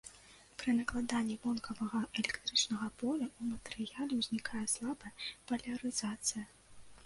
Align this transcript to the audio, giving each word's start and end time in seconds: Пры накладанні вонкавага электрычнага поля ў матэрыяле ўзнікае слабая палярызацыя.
Пры 0.61 0.69
накладанні 0.77 1.37
вонкавага 1.43 2.01
электрычнага 2.23 2.89
поля 3.03 3.27
ў 3.39 3.53
матэрыяле 3.53 4.13
ўзнікае 4.23 4.65
слабая 4.75 5.13
палярызацыя. 5.51 6.43